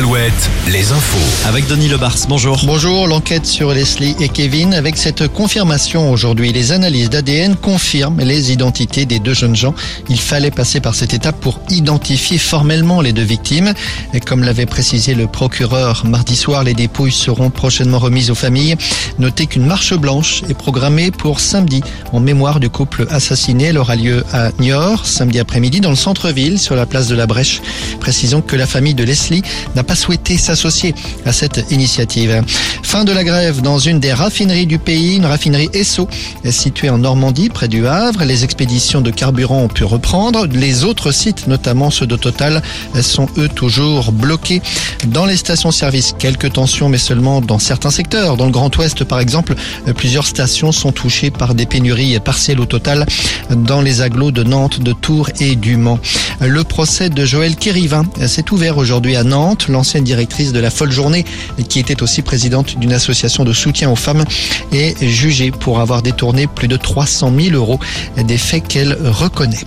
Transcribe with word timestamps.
al 0.00 0.06
Alouette, 0.20 0.50
les 0.68 0.92
infos. 0.92 1.48
Avec 1.48 1.66
Denis 1.66 1.88
Lebars, 1.88 2.16
bonjour. 2.28 2.60
Bonjour, 2.66 3.06
l'enquête 3.06 3.46
sur 3.46 3.72
Leslie 3.72 4.14
et 4.20 4.28
Kevin 4.28 4.74
avec 4.74 4.98
cette 4.98 5.28
confirmation 5.28 6.12
aujourd'hui. 6.12 6.52
Les 6.52 6.72
analyses 6.72 7.08
d'ADN 7.08 7.56
confirment 7.56 8.20
les 8.20 8.52
identités 8.52 9.06
des 9.06 9.18
deux 9.18 9.32
jeunes 9.32 9.56
gens. 9.56 9.74
Il 10.10 10.20
fallait 10.20 10.50
passer 10.50 10.80
par 10.80 10.94
cette 10.94 11.14
étape 11.14 11.40
pour 11.40 11.58
identifier 11.70 12.36
formellement 12.36 13.00
les 13.00 13.14
deux 13.14 13.22
victimes. 13.22 13.72
Et 14.12 14.20
comme 14.20 14.44
l'avait 14.44 14.66
précisé 14.66 15.14
le 15.14 15.26
procureur 15.26 16.04
mardi 16.04 16.36
soir, 16.36 16.64
les 16.64 16.74
dépouilles 16.74 17.12
seront 17.12 17.48
prochainement 17.48 17.98
remises 17.98 18.30
aux 18.30 18.34
familles. 18.34 18.76
Notez 19.18 19.46
qu'une 19.46 19.64
marche 19.64 19.94
blanche 19.94 20.42
est 20.50 20.54
programmée 20.54 21.10
pour 21.10 21.40
samedi 21.40 21.82
en 22.12 22.20
mémoire 22.20 22.60
du 22.60 22.68
couple 22.68 23.06
assassiné. 23.10 23.64
Elle 23.66 23.78
aura 23.78 23.96
lieu 23.96 24.22
à 24.34 24.50
Niort, 24.58 25.06
samedi 25.06 25.38
après-midi 25.38 25.80
dans 25.80 25.90
le 25.90 25.96
centre-ville 25.96 26.58
sur 26.58 26.76
la 26.76 26.84
place 26.84 27.08
de 27.08 27.14
la 27.14 27.26
Brèche. 27.26 27.62
Précisons 28.00 28.42
que 28.42 28.56
la 28.56 28.66
famille 28.66 28.94
de 28.94 29.04
Leslie 29.04 29.42
n'a 29.74 29.82
pas 29.82 29.94
souhaité 29.94 30.09
s'associer 30.38 30.94
à 31.24 31.32
cette 31.32 31.70
initiative. 31.70 32.42
Fin 32.82 33.04
de 33.04 33.12
la 33.12 33.24
grève 33.24 33.62
dans 33.62 33.78
une 33.78 34.00
des 34.00 34.12
raffineries 34.12 34.66
du 34.66 34.78
pays, 34.78 35.16
une 35.16 35.26
raffinerie 35.26 35.70
Esso 35.72 36.08
située 36.50 36.90
en 36.90 36.98
Normandie 36.98 37.48
près 37.48 37.68
du 37.68 37.86
Havre. 37.86 38.24
Les 38.24 38.44
expéditions 38.44 39.00
de 39.00 39.10
carburant 39.10 39.62
ont 39.62 39.68
pu 39.68 39.84
reprendre. 39.84 40.46
Les 40.46 40.84
autres 40.84 41.12
sites, 41.12 41.46
notamment 41.46 41.90
ceux 41.90 42.06
de 42.06 42.16
Total, 42.16 42.62
sont 43.00 43.28
eux 43.38 43.48
toujours 43.48 44.12
bloqués. 44.12 44.62
Dans 45.06 45.26
les 45.26 45.36
stations-service, 45.36 46.14
quelques 46.18 46.52
tensions, 46.52 46.88
mais 46.88 46.98
seulement 46.98 47.40
dans 47.40 47.58
certains 47.58 47.90
secteurs. 47.90 48.36
Dans 48.36 48.46
le 48.46 48.52
Grand 48.52 48.76
Ouest, 48.76 49.04
par 49.04 49.20
exemple, 49.20 49.54
plusieurs 49.96 50.26
stations 50.26 50.72
sont 50.72 50.92
touchées 50.92 51.30
par 51.30 51.54
des 51.54 51.66
pénuries 51.66 52.18
partielles 52.20 52.60
au 52.60 52.66
total 52.66 53.06
dans 53.50 53.80
les 53.80 54.00
agglos 54.00 54.30
de 54.30 54.42
Nantes, 54.42 54.80
de 54.80 54.92
Tours 54.92 55.30
et 55.40 55.56
du 55.56 55.76
Mans. 55.76 55.98
Le 56.40 56.64
procès 56.64 57.10
de 57.10 57.24
Joël 57.24 57.56
Kérivin 57.56 58.04
s'est 58.26 58.50
ouvert 58.50 58.78
aujourd'hui 58.78 59.16
à 59.16 59.24
Nantes 59.24 59.68
directrice 59.98 60.52
de 60.52 60.60
la 60.60 60.70
Folle 60.70 60.92
Journée, 60.92 61.24
qui 61.68 61.80
était 61.80 62.02
aussi 62.02 62.22
présidente 62.22 62.78
d'une 62.78 62.92
association 62.92 63.44
de 63.44 63.52
soutien 63.52 63.90
aux 63.90 63.96
femmes, 63.96 64.24
est 64.72 64.96
jugée 65.06 65.50
pour 65.50 65.80
avoir 65.80 66.02
détourné 66.02 66.46
plus 66.46 66.68
de 66.68 66.76
300 66.76 67.32
000 67.36 67.56
euros 67.56 67.80
des 68.16 68.38
faits 68.38 68.66
qu'elle 68.68 68.96
reconnaît. 69.02 69.64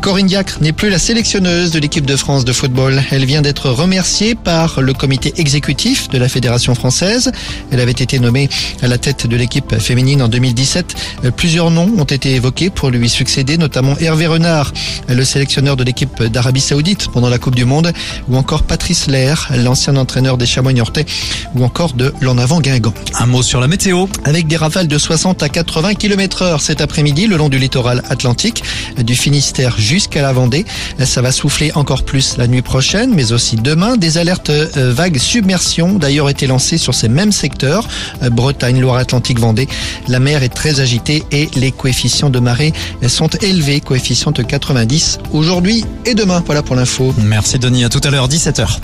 Corinne 0.00 0.26
Diacre 0.26 0.58
n'est 0.60 0.72
plus 0.72 0.90
la 0.90 0.98
sélectionneuse 0.98 1.70
de 1.70 1.78
l'équipe 1.78 2.04
de 2.04 2.16
France 2.16 2.44
de 2.44 2.52
football. 2.52 3.02
Elle 3.10 3.24
vient 3.24 3.42
d'être 3.42 3.70
remerciée 3.70 4.34
par 4.34 4.80
le 4.80 4.92
comité 4.92 5.32
exécutif 5.36 6.08
de 6.08 6.18
la 6.18 6.28
Fédération 6.28 6.74
française. 6.74 7.32
Elle 7.70 7.80
avait 7.80 7.92
été 7.92 8.18
nommée 8.18 8.48
à 8.82 8.88
la 8.88 8.98
tête 8.98 9.26
de 9.26 9.36
l'équipe 9.36 9.78
féminine 9.78 10.20
en 10.20 10.28
2017. 10.28 10.94
Plusieurs 11.36 11.70
noms 11.70 11.90
ont 11.96 12.04
été 12.04 12.34
évoqués 12.34 12.70
pour 12.70 12.90
lui 12.90 13.08
succéder, 13.08 13.56
notamment 13.56 13.96
Hervé 13.98 14.26
Renard, 14.26 14.72
le 15.08 15.24
sélectionneur 15.24 15.76
de 15.76 15.84
l'équipe 15.84 16.22
d'Arabie 16.24 16.60
Saoudite 16.60 17.08
pendant 17.12 17.28
la 17.28 17.38
Coupe 17.38 17.54
du 17.54 17.64
Monde, 17.64 17.92
ou 18.28 18.36
encore 18.36 18.64
Patrice 18.64 19.06
Lair, 19.06 19.48
l'ancien 19.56 19.96
entraîneur 19.96 20.36
des 20.36 20.46
Chamois 20.46 20.72
Niortais, 20.72 21.06
ou 21.54 21.64
encore 21.64 21.94
de 21.94 22.12
l'en 22.20 22.36
avant 22.36 22.60
Guingamp. 22.60 22.94
Un 23.18 23.26
mot 23.26 23.42
sur 23.42 23.60
la 23.60 23.68
météo. 23.68 24.06
Avec 24.24 24.48
des 24.48 24.56
rafales 24.56 24.88
de 24.88 24.98
60 24.98 25.42
à 25.42 25.48
80 25.48 25.94
km 25.94 26.42
heure 26.42 26.60
cet 26.60 26.80
après-midi 26.80 27.26
le 27.26 27.36
long 27.36 27.48
du 27.48 27.58
littoral 27.58 28.02
atlantique, 28.10 28.62
du 28.98 29.14
Finistère 29.14 29.78
jusqu'à 29.84 30.22
la 30.22 30.32
Vendée. 30.32 30.64
Ça 31.04 31.22
va 31.22 31.30
souffler 31.30 31.70
encore 31.74 32.02
plus 32.02 32.36
la 32.38 32.48
nuit 32.48 32.62
prochaine, 32.62 33.14
mais 33.14 33.32
aussi 33.32 33.56
demain. 33.56 33.96
Des 33.96 34.18
alertes 34.18 34.50
euh, 34.50 34.92
vagues 34.92 35.18
submersion 35.18 35.92
d'ailleurs 35.92 36.28
été 36.28 36.46
lancées 36.46 36.78
sur 36.78 36.94
ces 36.94 37.08
mêmes 37.08 37.32
secteurs, 37.32 37.86
euh, 38.22 38.30
Bretagne, 38.30 38.80
Loire-Atlantique, 38.80 39.38
Vendée. 39.38 39.68
La 40.08 40.18
mer 40.18 40.42
est 40.42 40.48
très 40.48 40.80
agitée 40.80 41.22
et 41.30 41.48
les 41.54 41.70
coefficients 41.70 42.30
de 42.30 42.40
marée 42.40 42.72
sont 43.06 43.28
élevés, 43.42 43.80
coefficient 43.80 44.32
de 44.32 44.42
90 44.42 45.18
aujourd'hui 45.32 45.84
et 46.06 46.14
demain. 46.14 46.42
Voilà 46.46 46.62
pour 46.62 46.76
l'info. 46.76 47.14
Merci 47.18 47.58
Denis, 47.58 47.84
à 47.84 47.88
tout 47.88 48.00
à 48.02 48.10
l'heure, 48.10 48.28
17h. 48.28 48.78